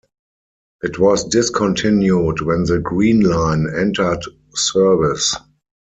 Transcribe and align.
It 0.81 0.97
was 0.97 1.25
discontinued 1.27 2.41
when 2.41 2.63
the 2.63 2.79
Green 2.79 3.19
Line 3.19 3.67
entered 3.77 4.23
service. 4.51 5.35